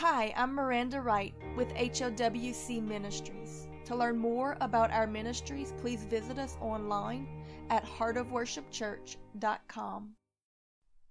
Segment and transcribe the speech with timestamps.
[0.00, 3.66] Hi, I'm Miranda Wright with HOWC Ministries.
[3.86, 7.26] To learn more about our ministries, please visit us online
[7.70, 10.10] at heartofworshipchurch.com.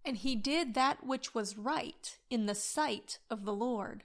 [0.05, 4.03] And he did that which was right in the sight of the Lord,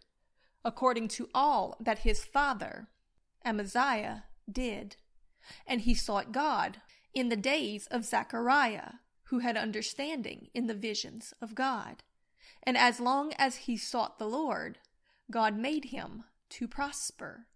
[0.64, 2.88] according to all that his father,
[3.44, 4.97] Amaziah, did.
[5.67, 6.81] And he sought God
[7.12, 8.92] in the days of Zechariah,
[9.24, 12.03] who had understanding in the visions of God.
[12.63, 14.79] And as long as he sought the Lord,
[15.31, 17.46] God made him to prosper.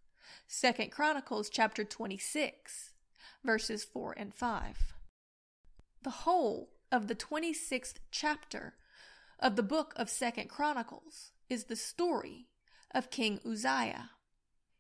[0.47, 2.93] Second Chronicles chapter 26,
[3.45, 4.95] verses 4 and 5.
[6.03, 8.75] The whole of the 26th chapter
[9.39, 12.47] of the book of Second Chronicles is the story
[12.95, 14.11] of King Uzziah.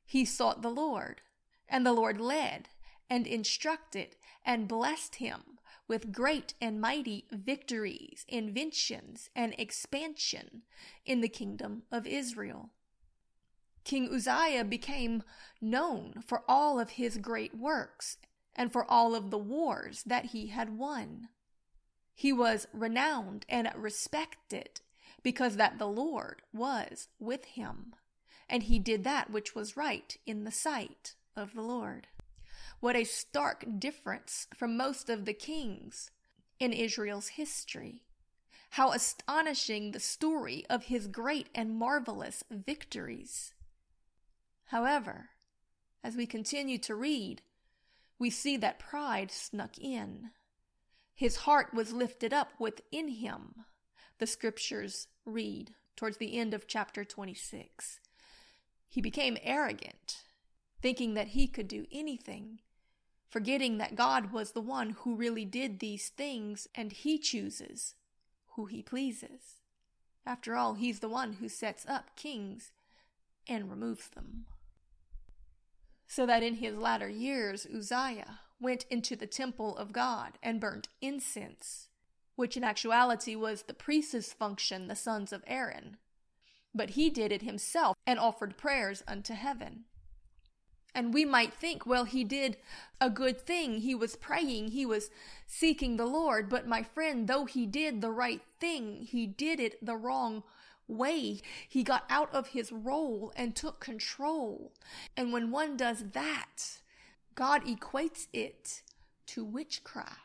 [0.04, 1.22] He sought the Lord,
[1.68, 2.68] and the Lord led
[3.10, 5.53] and instructed and blessed him
[5.86, 10.62] with great and mighty victories, inventions, and expansion
[11.04, 12.70] in the kingdom of Israel.
[13.84, 15.22] King Uzziah became
[15.60, 18.16] known for all of his great works
[18.56, 21.28] and for all of the wars that he had won.
[22.14, 24.80] He was renowned and respected
[25.22, 27.94] because that the Lord was with him,
[28.48, 32.06] and he did that which was right in the sight of the Lord.
[32.84, 36.10] What a stark difference from most of the kings
[36.60, 38.02] in Israel's history.
[38.72, 43.54] How astonishing the story of his great and marvelous victories.
[44.66, 45.30] However,
[46.02, 47.40] as we continue to read,
[48.18, 50.32] we see that pride snuck in.
[51.14, 53.64] His heart was lifted up within him,
[54.18, 58.00] the scriptures read towards the end of chapter 26.
[58.90, 60.24] He became arrogant,
[60.82, 62.58] thinking that he could do anything
[63.34, 67.96] forgetting that God was the one who really did these things and he chooses
[68.50, 69.56] who he pleases.
[70.24, 72.70] After all, he's the one who sets up kings
[73.48, 74.44] and removes them.
[76.06, 80.86] So that in his latter years, Uzziah went into the temple of God and burnt
[81.00, 81.88] incense,
[82.36, 85.96] which in actuality was the priest's function, the sons of Aaron.
[86.72, 89.86] But he did it himself and offered prayers unto heaven.
[90.94, 92.56] And we might think, well, he did
[93.00, 93.80] a good thing.
[93.80, 94.68] He was praying.
[94.68, 95.10] He was
[95.46, 96.48] seeking the Lord.
[96.48, 100.44] But my friend, though he did the right thing, he did it the wrong
[100.86, 101.40] way.
[101.68, 104.72] He got out of his role and took control.
[105.16, 106.78] And when one does that,
[107.34, 108.82] God equates it
[109.26, 110.20] to witchcraft.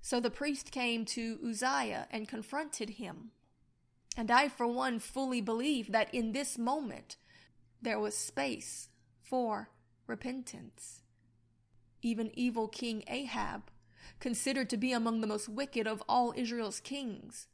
[0.00, 3.32] So the priest came to Uzziah and confronted him.
[4.16, 7.16] And I, for one, fully believe that in this moment
[7.82, 8.89] there was space
[9.30, 9.70] for
[10.08, 11.02] repentance.
[12.02, 13.70] Even evil King Ahab,
[14.18, 17.46] considered to be among the most wicked of all Israel's kings,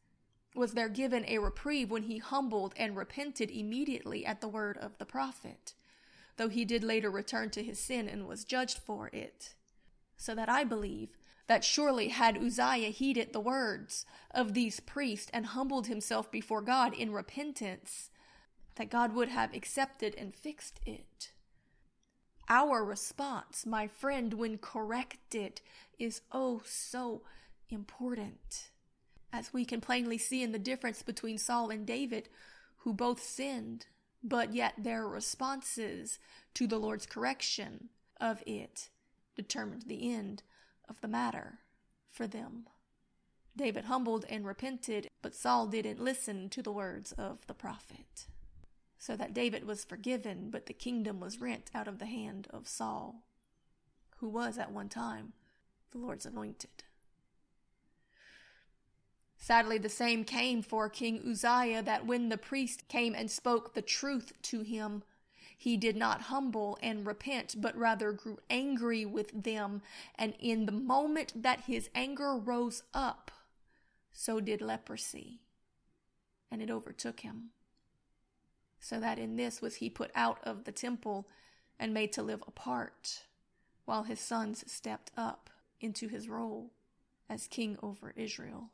[0.54, 4.96] was there given a reprieve when he humbled and repented immediately at the word of
[4.96, 5.74] the prophet,
[6.38, 9.54] though he did later return to his sin and was judged for it.
[10.16, 11.10] So that I believe
[11.46, 16.94] that surely had Uzziah heeded the words of these priests and humbled himself before God
[16.94, 18.10] in repentance,
[18.76, 21.32] that God would have accepted and fixed it.
[22.48, 25.60] Our response, my friend, when corrected,
[25.98, 27.22] is oh so
[27.70, 28.70] important.
[29.32, 32.28] As we can plainly see in the difference between Saul and David,
[32.78, 33.86] who both sinned,
[34.22, 36.20] but yet their responses
[36.54, 37.88] to the Lord's correction
[38.20, 38.90] of it
[39.34, 40.42] determined the end
[40.88, 41.58] of the matter
[42.08, 42.66] for them.
[43.56, 48.26] David humbled and repented, but Saul didn't listen to the words of the prophet
[48.98, 52.68] so that David was forgiven, but the kingdom was rent out of the hand of
[52.68, 53.26] Saul,
[54.18, 55.32] who was at one time
[55.92, 56.84] the Lord's anointed.
[59.38, 63.82] Sadly, the same came for King Uzziah that when the priest came and spoke the
[63.82, 65.02] truth to him,
[65.56, 69.82] he did not humble and repent, but rather grew angry with them.
[70.16, 73.30] And in the moment that his anger rose up,
[74.12, 75.40] so did leprosy,
[76.50, 77.50] and it overtook him
[78.80, 81.28] so that in this was he put out of the temple
[81.78, 83.22] and made to live apart,
[83.84, 85.50] while his sons stepped up
[85.80, 86.70] into his role
[87.28, 88.70] as king over Israel.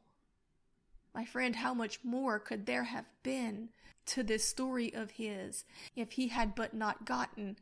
[1.14, 3.68] My friend, how much more could there have been
[4.06, 5.64] to this story of his
[5.94, 7.58] if he had but not gotten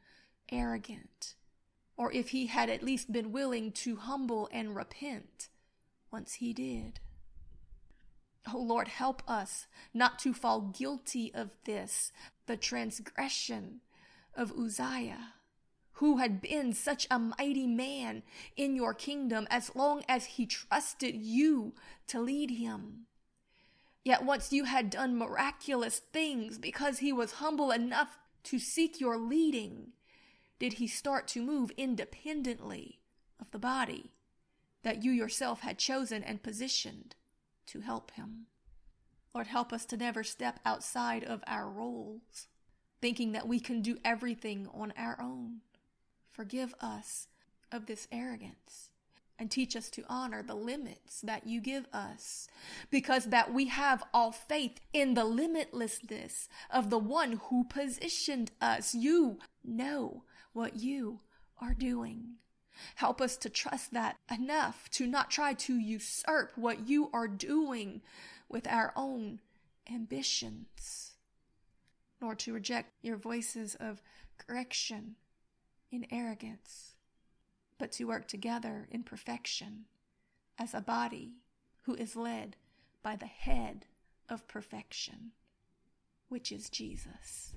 [0.50, 1.34] arrogant,
[1.96, 5.48] or if he had at least been willing to humble and repent
[6.10, 7.00] once he did?
[8.52, 12.12] Oh Lord, help us not to fall guilty of this,
[12.46, 13.80] the transgression
[14.34, 15.34] of Uzziah,
[15.94, 18.22] who had been such a mighty man
[18.56, 21.74] in your kingdom as long as he trusted you
[22.08, 23.06] to lead him.
[24.04, 29.18] Yet once you had done miraculous things because he was humble enough to seek your
[29.18, 29.92] leading,
[30.58, 33.00] did he start to move independently
[33.38, 34.12] of the body
[34.82, 37.14] that you yourself had chosen and positioned
[37.70, 38.46] to help him.
[39.34, 42.48] Lord, help us to never step outside of our roles,
[43.00, 45.60] thinking that we can do everything on our own.
[46.32, 47.28] Forgive us
[47.70, 48.90] of this arrogance
[49.38, 52.46] and teach us to honor the limits that you give us
[52.90, 58.94] because that we have all faith in the limitlessness of the one who positioned us.
[58.94, 61.20] You know what you
[61.60, 62.34] are doing.
[62.96, 68.02] Help us to trust that enough to not try to usurp what you are doing
[68.48, 69.40] with our own
[69.92, 71.12] ambitions,
[72.20, 74.02] nor to reject your voices of
[74.38, 75.16] correction
[75.90, 76.94] in arrogance,
[77.78, 79.84] but to work together in perfection
[80.58, 81.34] as a body
[81.82, 82.56] who is led
[83.02, 83.86] by the head
[84.28, 85.32] of perfection,
[86.28, 87.54] which is Jesus.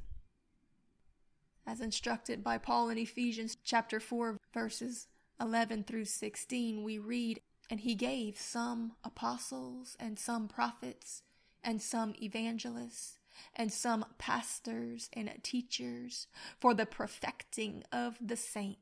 [1.65, 5.07] As instructed by Paul in Ephesians chapter 4 verses
[5.44, 11.22] 11 through 16, we read, And he gave some apostles, and some prophets,
[11.62, 13.19] and some evangelists,
[13.54, 16.28] and some pastors and teachers
[16.62, 18.80] for the perfecting of the saints,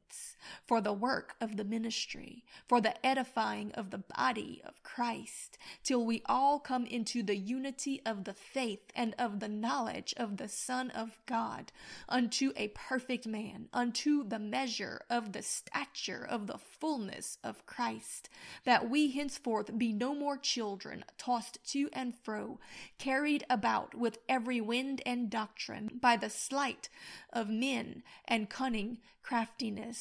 [0.66, 6.06] for the work of the ministry, for the edifying of the body of Christ, till
[6.06, 10.48] we all come into the unity of the faith and of the knowledge of the
[10.48, 11.72] Son of God,
[12.10, 18.30] unto a perfect man, unto the measure of the stature of the fullness of Christ,
[18.66, 22.60] that we henceforth be no more children, tossed to and fro,
[22.98, 26.90] carried about with every wind and doctrine, by the sleight
[27.32, 30.01] of men and cunning craftiness,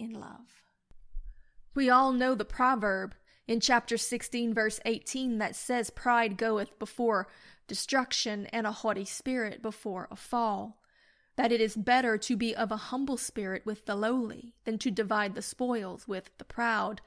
[0.00, 0.64] in love.
[1.74, 3.14] We all know the proverb
[3.46, 7.28] in chapter 16, verse 18, that says, Pride goeth before
[7.66, 10.80] destruction, and a haughty spirit before a fall
[11.36, 14.90] that it is better to be of a humble spirit with the lowly than to
[14.90, 17.00] divide the spoils with the proud.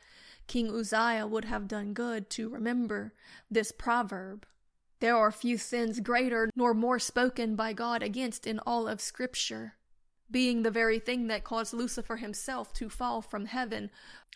[0.47, 3.13] King Uzziah would have done good to remember
[3.51, 4.47] this proverb.
[5.01, 9.75] There are few sins greater nor more spoken by God against in all of Scripture,
[10.29, 13.89] being the very thing that caused Lucifer himself to fall from heaven.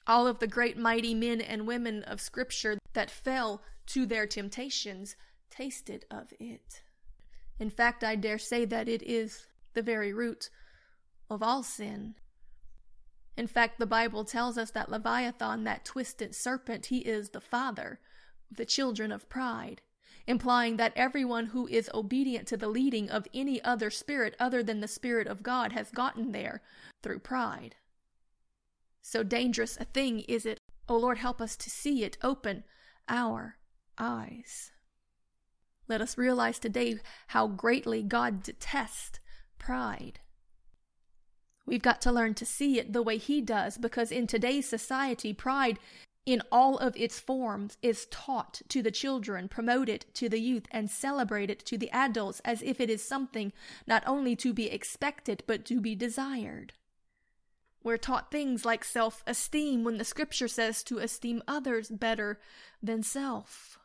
[0.05, 5.15] All of the great mighty men and women of Scripture that fell to their temptations
[5.49, 6.81] tasted of it.
[7.59, 10.49] In fact, I dare say that it is the very root
[11.29, 12.15] of all sin.
[13.35, 17.99] In fact, the Bible tells us that Leviathan, that twisted serpent, he is the father
[18.49, 19.81] of the children of pride,
[20.27, 24.81] implying that everyone who is obedient to the leading of any other spirit other than
[24.81, 26.61] the Spirit of God has gotten there
[27.01, 27.75] through pride.
[29.01, 30.59] So dangerous a thing is it.
[30.89, 32.17] O Lord, help us to see it.
[32.21, 32.63] Open
[33.07, 33.57] our
[33.97, 34.71] eyes.
[35.87, 39.19] Let us realize today how greatly God detests
[39.57, 40.19] pride.
[41.65, 45.33] We've got to learn to see it the way he does because in today's society,
[45.33, 45.79] pride
[46.27, 50.91] in all of its forms is taught to the children, promoted to the youth, and
[50.91, 53.53] celebrated to the adults as if it is something
[53.87, 56.73] not only to be expected but to be desired.
[57.81, 62.41] We're taught things like self esteem when the scripture says to esteem others better
[62.83, 63.79] than self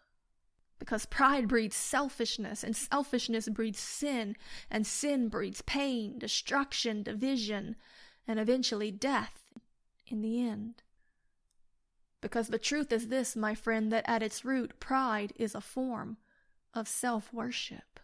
[0.81, 4.35] because pride breeds selfishness, and selfishness breeds sin,
[4.69, 7.77] and sin breeds pain, destruction, division,
[8.27, 9.45] and eventually death
[10.09, 10.83] in the end.
[12.23, 16.17] Because the truth is this, my friend, that at its root, pride is a form
[16.73, 18.01] of self worship,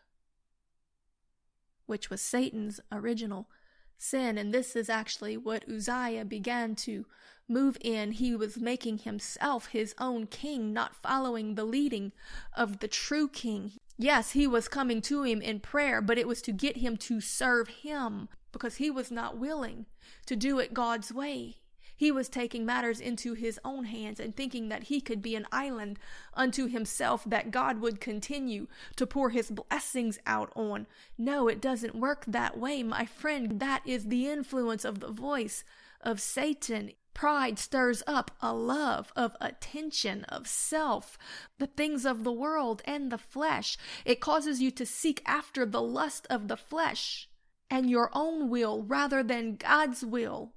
[1.87, 3.49] which was Satan's original
[3.97, 4.37] sin.
[4.37, 7.07] And this is actually what Uzziah began to
[7.49, 12.13] move in, he was making himself his own king, not following the leading
[12.55, 13.73] of the true king.
[13.97, 17.21] Yes, he was coming to him in prayer, but it was to get him to
[17.21, 19.87] serve him because he was not willing
[20.27, 21.57] to do it God's way.
[21.99, 25.49] He was taking matters into his own hands and thinking that he could be an
[25.51, 25.99] island
[26.33, 30.87] unto himself that God would continue to pour his blessings out on.
[31.19, 33.59] No, it doesn't work that way, my friend.
[33.59, 35.65] That is the influence of the voice
[36.01, 36.93] of Satan.
[37.15, 41.19] Pride stirs up a love of attention, of self,
[41.59, 43.77] the things of the world and the flesh.
[44.05, 47.29] It causes you to seek after the lust of the flesh
[47.69, 50.53] and your own will rather than God's will.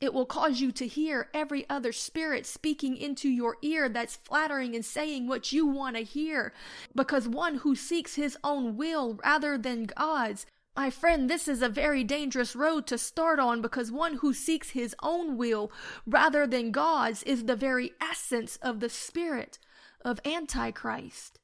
[0.00, 4.74] It will cause you to hear every other spirit speaking into your ear that's flattering
[4.74, 6.52] and saying what you want to hear.
[6.94, 11.68] Because one who seeks his own will rather than God's my friend, this is a
[11.68, 15.72] very dangerous road to start on because one who seeks his own will
[16.06, 19.58] rather than God's is the very essence of the spirit
[20.04, 21.40] of Antichrist.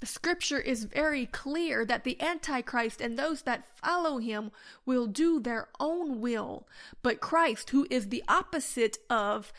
[0.00, 4.50] The scripture is very clear that the Antichrist and those that follow him
[4.84, 6.68] will do their own will.
[7.02, 9.52] But Christ, who is the opposite of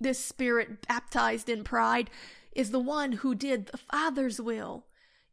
[0.00, 2.10] this spirit baptized in pride,
[2.52, 4.86] is the one who did the Father's will,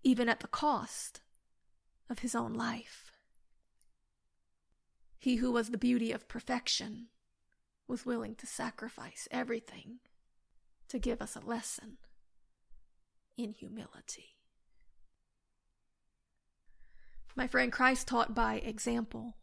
[0.04, 1.22] even at the cost
[2.10, 3.12] of his own life.
[5.18, 7.08] He who was the beauty of perfection
[7.88, 10.00] was willing to sacrifice everything
[10.88, 11.98] to give us a lesson
[13.36, 14.39] in humility.
[17.36, 19.36] My friend, Christ taught by example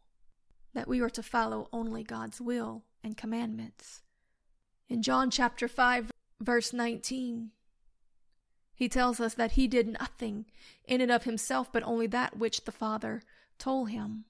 [0.73, 4.01] that we were to follow only God's will and commandments.
[4.89, 7.51] In John chapter 5, verse 19,
[8.75, 10.45] he tells us that he did nothing
[10.85, 13.23] in and of himself but only that which the Father
[13.57, 14.25] told him.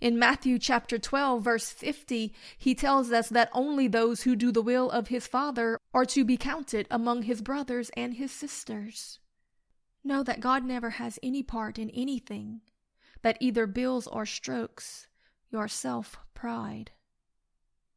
[0.00, 4.62] In Matthew chapter 12, verse 50, he tells us that only those who do the
[4.62, 9.18] will of his Father are to be counted among his brothers and his sisters.
[10.08, 12.62] Know that God never has any part in anything
[13.20, 15.06] that either bills or strokes
[15.50, 16.92] your self pride.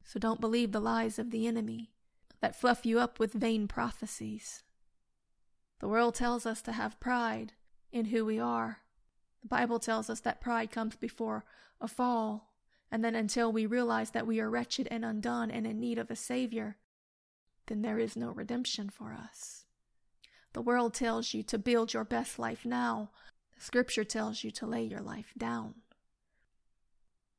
[0.04, 1.94] So don't believe the lies of the enemy
[2.42, 4.62] that fluff you up with vain prophecies.
[5.80, 7.54] The world tells us to have pride
[7.94, 8.80] in who we are.
[9.42, 11.46] The Bible tells us that pride comes before
[11.80, 12.52] a fall,
[12.92, 16.12] and then until we realize that we are wretched and undone and in need of
[16.12, 16.76] a Savior,
[17.68, 19.61] then there is no redemption for us.
[20.54, 23.12] The world tells you to build your best life now.
[23.56, 25.76] The scripture tells you to lay your life down.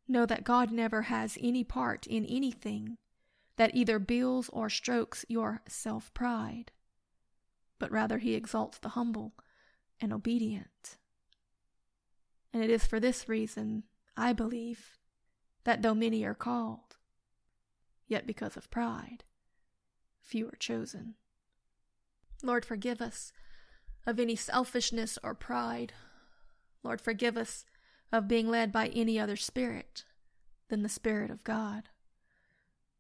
[0.09, 2.97] Know that God never has any part in anything
[3.57, 6.73] that either builds or strokes your self pride,
[7.79, 9.35] but rather he exalts the humble
[10.01, 10.97] and obedient.
[12.53, 13.85] And it is for this reason
[14.17, 14.99] I believe
[15.65, 16.97] that though many are called,
[18.07, 19.25] yet because of pride,
[20.21, 21.15] few are chosen.
[22.43, 23.33] Lord, forgive us
[24.07, 25.93] of any selfishness or pride.
[26.83, 27.65] Lord, forgive us
[28.13, 30.05] of being led by any other spirit
[30.69, 31.89] than the Spirit of God.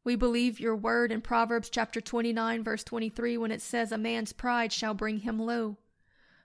[0.05, 4.33] We believe your word in Proverbs chapter 29, verse 23, when it says, A man's
[4.33, 5.79] pride shall bring him low,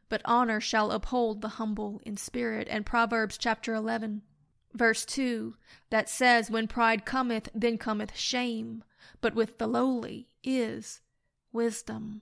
[0.10, 2.68] but honor shall uphold the humble in spirit.
[2.70, 4.22] And Proverbs chapter 11,
[4.74, 5.56] verse 2
[5.90, 8.84] that says, When pride cometh, then cometh shame,
[9.22, 11.02] but with the lowly is
[11.52, 12.22] wisdom.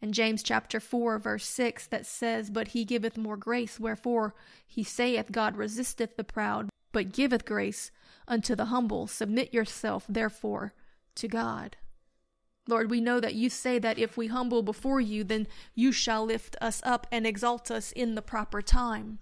[0.00, 4.34] And James chapter 4, verse 6 that says, But he giveth more grace, wherefore
[4.66, 7.90] he saith, God resisteth the proud, but giveth grace
[8.28, 9.06] unto the humble.
[9.06, 10.72] Submit yourself, therefore,
[11.16, 11.76] to God.
[12.68, 16.24] Lord, we know that you say that if we humble before you, then you shall
[16.24, 19.18] lift us up and exalt us in the proper time.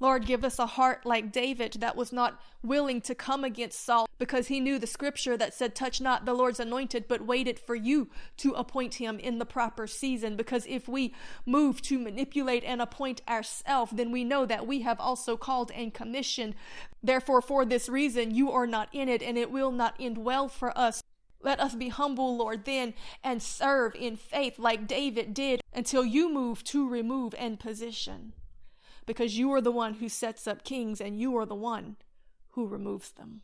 [0.00, 4.06] Lord, give us a heart like David that was not willing to come against Saul
[4.20, 7.74] because he knew the scripture that said, Touch not the Lord's anointed, but waited for
[7.74, 10.36] you to appoint him in the proper season.
[10.36, 11.14] Because if we
[11.46, 15.94] move to manipulate and appoint ourselves, then we know that we have also called and
[15.94, 16.54] commissioned.
[17.02, 20.48] Therefore, for this reason, you are not in it, and it will not end well
[20.48, 21.02] for us.
[21.42, 22.92] Let us be humble, Lord, then,
[23.24, 28.34] and serve in faith like David did until you move to remove and position
[29.06, 31.96] because you are the one who sets up kings and you are the one
[32.50, 33.40] who removes them.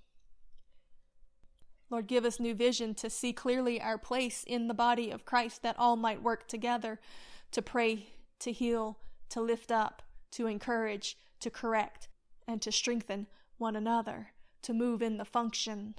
[1.88, 5.62] Lord, give us new vision to see clearly our place in the body of Christ
[5.62, 6.98] that all might work together
[7.52, 8.08] to pray,
[8.40, 8.98] to heal,
[9.30, 10.02] to lift up,
[10.32, 12.08] to encourage, to correct,
[12.46, 13.28] and to strengthen
[13.58, 15.94] one another, to move in the function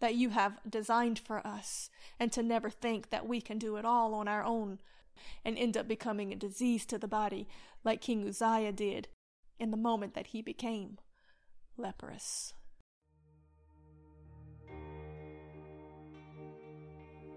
[0.00, 3.84] that you have designed for us, and to never think that we can do it
[3.84, 4.78] all on our own
[5.44, 7.46] and end up becoming a disease to the body,
[7.84, 9.08] like King Uzziah did
[9.58, 10.98] in the moment that he became
[11.76, 12.54] leprous.